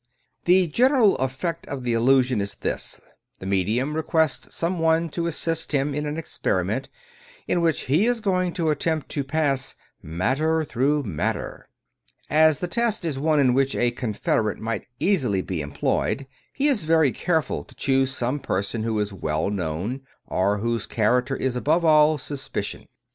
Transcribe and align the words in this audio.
The 0.45 0.65
general 0.65 1.15
effect 1.17 1.67
of 1.67 1.83
the 1.83 1.93
illusion 1.93 2.41
is 2.41 2.55
this: 2.55 3.01
The 3.37 3.45
medium 3.45 3.93
requests 3.95 4.55
some 4.55 4.79
one 4.79 5.09
to 5.09 5.27
assist 5.27 5.73
him 5.73 5.93
in 5.93 6.07
an 6.07 6.15
experi 6.15 6.65
ment 6.65 6.89
in 7.47 7.61
which 7.61 7.81
he: 7.81 8.07
is 8.07 8.19
going 8.19 8.53
to 8.53 8.71
attempt 8.71 9.09
to 9.09 9.23
pass 9.23 9.75
"matter 10.01 10.65
through 10.65 11.03
matter." 11.03 11.69
As 12.31 12.57
the 12.57 12.67
test 12.67 13.05
is 13.05 13.19
one 13.19 13.39
in 13.39 13.53
which 13.53 13.75
a 13.75 13.91
confederate 13.91 14.57
might 14.57 14.87
easily 14.99 15.43
be 15.43 15.61
employed, 15.61 16.25
he 16.51 16.65
is 16.67 16.83
very 16.83 17.11
careful 17.11 17.63
to 17.63 17.75
choose 17.75 18.09
some 18.11 18.39
person 18.39 18.81
who 18.81 18.97
is 18.99 19.13
well 19.13 19.51
known, 19.51 20.01
or 20.25 20.57
whose 20.57 20.87
character 20.87 21.35
is 21.35 21.55
above 21.55 21.85
all 21.85 22.17
suspicion. 22.17 22.87